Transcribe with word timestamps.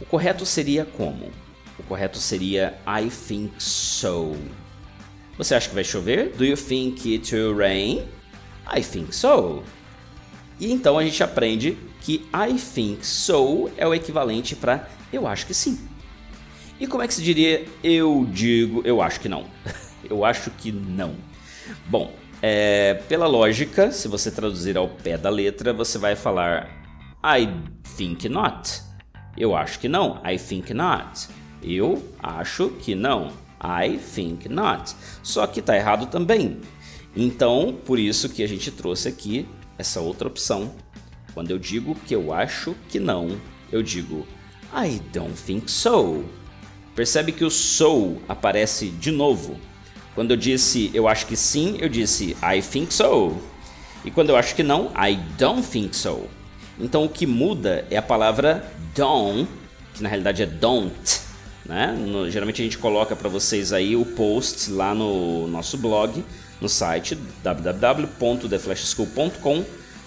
O 0.00 0.06
correto 0.06 0.46
seria 0.46 0.84
como? 0.84 1.30
O 1.78 1.82
correto 1.82 2.18
seria 2.18 2.78
I 2.86 3.10
think 3.10 3.62
so. 3.62 4.36
Você 5.36 5.54
acha 5.54 5.68
que 5.68 5.74
vai 5.74 5.84
chover? 5.84 6.32
Do 6.36 6.44
you 6.44 6.56
think 6.56 7.12
it 7.12 7.34
will 7.34 7.54
rain? 7.54 8.04
I 8.74 8.82
think 8.82 9.14
so. 9.14 9.62
E 10.58 10.72
então 10.72 10.98
a 10.98 11.04
gente 11.04 11.22
aprende 11.22 11.76
que 12.00 12.24
I 12.32 12.54
think 12.54 13.04
so 13.04 13.70
é 13.76 13.86
o 13.86 13.94
equivalente 13.94 14.54
para 14.54 14.88
eu 15.12 15.26
acho 15.26 15.46
que 15.46 15.54
sim. 15.54 15.78
E 16.78 16.86
como 16.86 17.02
é 17.02 17.08
que 17.08 17.14
se 17.14 17.22
diria 17.22 17.66
eu 17.82 18.26
digo 18.30 18.82
eu 18.84 19.02
acho 19.02 19.20
que 19.20 19.28
não? 19.28 19.46
eu 20.08 20.24
acho 20.24 20.50
que 20.52 20.70
não. 20.70 21.16
Bom, 21.86 22.14
é, 22.42 22.94
pela 23.08 23.26
lógica, 23.26 23.90
se 23.90 24.08
você 24.08 24.30
traduzir 24.30 24.76
ao 24.76 24.88
pé 24.88 25.16
da 25.16 25.30
letra, 25.30 25.72
você 25.72 25.98
vai 25.98 26.14
falar 26.14 26.68
I 27.24 27.48
think 27.96 28.28
not. 28.28 28.82
Eu 29.36 29.56
acho 29.56 29.78
que 29.78 29.88
não. 29.88 30.20
I 30.24 30.38
think 30.38 30.72
not. 30.72 31.28
Eu 31.62 32.02
acho 32.22 32.68
que 32.80 32.94
não. 32.94 33.32
I 33.62 33.98
think 33.98 34.48
not. 34.48 34.94
Só 35.22 35.46
que 35.46 35.60
está 35.60 35.76
errado 35.76 36.06
também. 36.06 36.60
Então, 37.16 37.76
por 37.84 37.98
isso 37.98 38.28
que 38.28 38.42
a 38.42 38.46
gente 38.46 38.70
trouxe 38.70 39.08
aqui 39.08 39.48
essa 39.78 40.00
outra 40.00 40.28
opção. 40.28 40.74
Quando 41.32 41.50
eu 41.50 41.58
digo 41.58 41.94
que 41.94 42.14
eu 42.14 42.32
acho 42.32 42.74
que 42.88 42.98
não, 42.98 43.38
eu 43.70 43.82
digo 43.82 44.26
I 44.72 45.00
don't 45.12 45.34
think 45.34 45.70
so. 45.70 46.24
Percebe 46.94 47.32
que 47.32 47.44
o 47.44 47.50
so 47.50 48.16
aparece 48.28 48.88
de 48.88 49.10
novo. 49.10 49.58
Quando 50.16 50.32
eu 50.32 50.36
disse 50.36 50.90
eu 50.94 51.06
acho 51.06 51.26
que 51.26 51.36
sim, 51.36 51.76
eu 51.78 51.88
disse 51.88 52.36
I 52.42 52.60
think 52.62 52.92
so. 52.92 53.36
E 54.02 54.10
quando 54.10 54.30
eu 54.30 54.36
acho 54.36 54.54
que 54.54 54.62
não, 54.62 54.90
I 54.96 55.14
don't 55.36 55.62
think 55.62 55.94
so. 55.94 56.22
Então 56.80 57.04
o 57.04 57.08
que 57.08 57.26
muda 57.26 57.86
é 57.90 57.98
a 57.98 58.02
palavra 58.02 58.72
don't, 58.94 59.46
que 59.92 60.02
na 60.02 60.08
realidade 60.08 60.42
é 60.42 60.46
don't. 60.46 61.20
Né? 61.66 61.88
No, 61.88 62.30
geralmente 62.30 62.62
a 62.62 62.64
gente 62.64 62.78
coloca 62.78 63.14
para 63.14 63.28
vocês 63.28 63.74
aí 63.74 63.94
o 63.94 64.06
post 64.06 64.70
lá 64.70 64.94
no 64.94 65.46
nosso 65.48 65.76
blog, 65.76 66.24
no 66.62 66.68
site 66.68 67.18
www.theflashschool.com, 67.42 69.64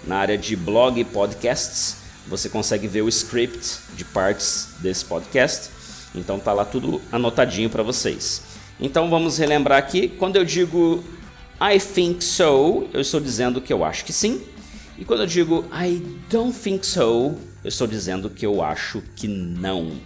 na 0.08 0.18
área 0.18 0.38
de 0.38 0.56
blog 0.56 1.00
e 1.00 1.06
podcasts. 1.06 1.97
Você 2.28 2.50
consegue 2.50 2.88
ver 2.88 3.03
o 3.03 3.09
script 3.09 3.78
de 3.96 4.06
partes 4.06 4.70
desse 4.80 5.06
podcast. 5.06 5.70
Então 6.16 6.40
tá 6.40 6.52
lá 6.52 6.66
tudo 6.66 7.00
anotadinho 7.12 7.70
para 7.70 7.84
vocês. 7.84 8.48
Então 8.79 9.09
vamos 9.09 9.38
relembrar 9.38 9.78
aqui, 9.78 10.07
quando 10.07 10.38
eu 10.38 10.45
digo 10.45 11.03
I 11.62 11.78
think 11.78 12.23
so, 12.23 12.88
eu 12.94 13.01
estou 13.01 13.19
dizendo 13.19 13.59
que 13.59 13.73
eu 13.73 13.84
acho 13.84 14.06
que 14.06 14.13
sim. 14.13 14.41
E 14.97 15.03
quando 15.03 15.22
eu 15.22 15.28
digo 15.28 15.66
I 15.73 15.97
don't 16.29 16.57
think 16.57 16.85
so, 16.85 17.35
eu 17.63 17.67
estou 17.67 17.85
dizendo 17.85 18.29
que 18.29 18.45
eu 18.45 18.62
acho 18.63 19.01
que 19.16 19.28
não. 19.28 20.00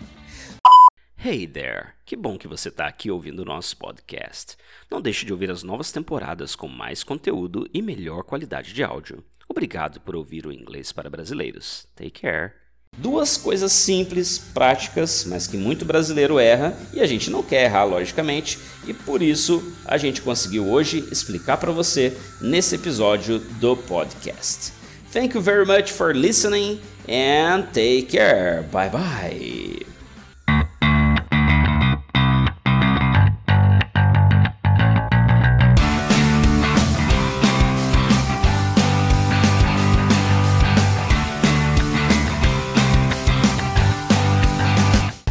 Hey 1.23 1.47
there! 1.47 1.89
Que 2.03 2.15
bom 2.15 2.37
que 2.37 2.47
você 2.47 2.69
está 2.69 2.87
aqui 2.87 3.09
ouvindo 3.11 3.43
o 3.43 3.45
nosso 3.45 3.77
podcast. 3.77 4.57
Não 4.89 4.99
deixe 5.01 5.25
de 5.25 5.31
ouvir 5.31 5.51
as 5.51 5.63
novas 5.63 5.91
temporadas 5.91 6.55
com 6.55 6.67
mais 6.67 7.03
conteúdo 7.03 7.69
e 7.73 7.81
melhor 7.81 8.23
qualidade 8.23 8.73
de 8.73 8.83
áudio. 8.83 9.23
Obrigado 9.47 10.01
por 10.01 10.15
ouvir 10.15 10.47
o 10.47 10.51
Inglês 10.51 10.91
para 10.91 11.09
Brasileiros. 11.09 11.87
Take 11.95 12.21
care! 12.21 12.62
Duas 12.97 13.37
coisas 13.37 13.71
simples, 13.71 14.37
práticas, 14.37 15.25
mas 15.27 15.47
que 15.47 15.57
muito 15.57 15.83
brasileiro 15.83 16.37
erra 16.37 16.77
e 16.93 17.01
a 17.01 17.07
gente 17.07 17.29
não 17.29 17.41
quer 17.41 17.65
errar, 17.65 17.85
logicamente, 17.85 18.59
e 18.87 18.93
por 18.93 19.21
isso 19.21 19.73
a 19.85 19.97
gente 19.97 20.21
conseguiu 20.21 20.69
hoje 20.69 21.07
explicar 21.11 21.57
para 21.57 21.71
você 21.71 22.15
nesse 22.39 22.75
episódio 22.75 23.39
do 23.39 23.75
podcast. 23.75 24.71
Thank 25.11 25.35
you 25.35 25.41
very 25.41 25.65
much 25.65 25.91
for 25.91 26.15
listening 26.15 26.79
and 27.07 27.63
take 27.73 28.07
care. 28.11 28.63
Bye 28.71 28.89
bye. 28.89 29.92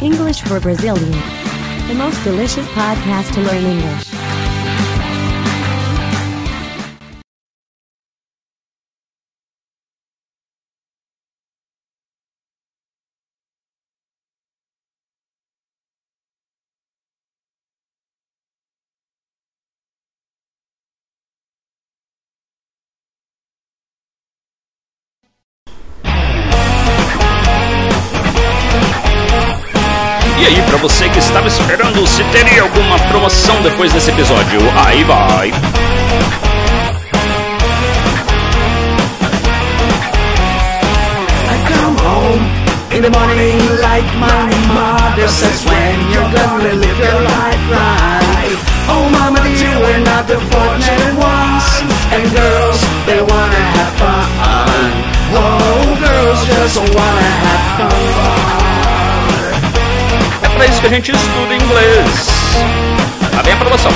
English 0.02 0.42
for 0.42 0.58
Brazilians. 0.58 1.14
The 1.86 1.94
most 1.94 2.22
delicious 2.24 2.66
podcast 2.68 3.32
to 3.34 3.40
learn 3.40 3.64
English. 3.64 4.11
E 30.42 30.44
aí, 30.44 30.60
para 30.62 30.76
você 30.78 31.08
que 31.08 31.20
estava 31.20 31.46
esperando 31.46 32.04
se 32.04 32.24
teria 32.24 32.62
alguma 32.62 32.98
promoção 32.98 33.62
depois 33.62 33.92
desse 33.92 34.10
episódio, 34.10 34.60
aí 34.84 35.04
vai. 35.04 35.52
In 42.92 43.02
the 43.02 43.10
morning 43.10 43.58
like 43.80 44.04
my 44.18 44.50
mother 44.74 45.28
says 45.28 45.64
when 45.64 46.10
you're 46.10 46.32
gonna 46.32 46.74
live 46.74 46.98
your 46.98 47.22
life 47.22 47.41
vez 60.62 60.78
que 60.78 60.86
a 60.86 60.90
gente 60.90 61.10
estuda 61.10 61.54
inglês. 61.54 62.28
Tá 63.34 63.42
bem 63.42 63.52
a 63.52 63.56
promoção. 63.56 63.90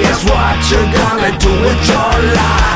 Yes, 0.00 0.24
what 0.24 0.70
you 0.70 0.78
gonna 0.92 1.30
do 1.38 1.50
with 1.50 1.88
your 1.88 2.34
life? 2.34 2.71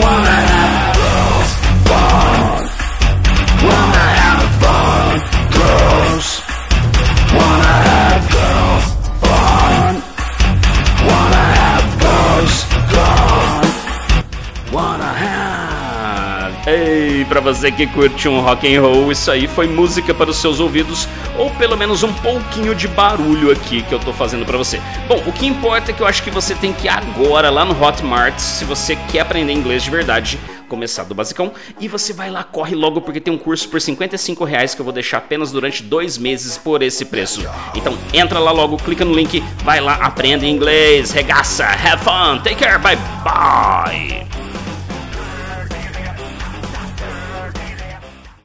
Girls 0.00 0.53
Ei, 16.66 17.26
pra 17.26 17.40
você 17.40 17.70
que 17.70 17.86
curte 17.86 18.26
um 18.26 18.40
rock 18.40 18.74
and 18.74 18.80
roll, 18.80 19.12
isso 19.12 19.30
aí 19.30 19.46
foi 19.46 19.68
música 19.68 20.14
para 20.14 20.30
os 20.30 20.38
seus 20.38 20.60
ouvidos, 20.60 21.06
ou 21.36 21.50
pelo 21.50 21.76
menos 21.76 22.02
um 22.02 22.12
pouquinho 22.12 22.74
de 22.74 22.88
barulho 22.88 23.50
aqui 23.50 23.82
que 23.82 23.92
eu 23.92 23.98
tô 23.98 24.14
fazendo 24.14 24.46
pra 24.46 24.56
você. 24.56 24.80
Bom, 25.06 25.22
o 25.26 25.32
que 25.32 25.46
importa 25.46 25.90
é 25.90 25.94
que 25.94 26.00
eu 26.00 26.06
acho 26.06 26.22
que 26.22 26.30
você 26.30 26.54
tem 26.54 26.72
que 26.72 26.86
ir 26.86 26.88
agora 26.88 27.50
lá 27.50 27.66
no 27.66 27.78
Hotmart, 27.78 28.38
se 28.38 28.64
você 28.64 28.96
quer 29.12 29.20
aprender 29.20 29.52
inglês 29.52 29.82
de 29.82 29.90
verdade, 29.90 30.40
começar 30.66 31.04
do 31.04 31.14
basicão, 31.14 31.52
e 31.78 31.86
você 31.86 32.14
vai 32.14 32.30
lá, 32.30 32.42
corre 32.42 32.74
logo, 32.74 33.02
porque 33.02 33.20
tem 33.20 33.34
um 33.34 33.38
curso 33.38 33.68
por 33.68 33.78
55 33.78 34.42
reais 34.42 34.74
que 34.74 34.80
eu 34.80 34.84
vou 34.84 34.94
deixar 34.94 35.18
apenas 35.18 35.52
durante 35.52 35.82
dois 35.82 36.16
meses 36.16 36.56
por 36.56 36.82
esse 36.82 37.04
preço. 37.04 37.46
Então 37.74 37.92
entra 38.10 38.38
lá 38.38 38.52
logo, 38.52 38.78
clica 38.78 39.04
no 39.04 39.12
link, 39.12 39.44
vai 39.62 39.82
lá, 39.82 39.96
aprenda 39.96 40.46
inglês, 40.46 41.10
regaça, 41.10 41.66
have 41.66 42.02
fun, 42.02 42.38
take 42.42 42.56
care, 42.56 42.78
bye 42.78 42.96
bye! 43.22 44.33